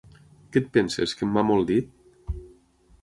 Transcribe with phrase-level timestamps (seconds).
[0.55, 1.93] Què et penses, que em mamo el dit?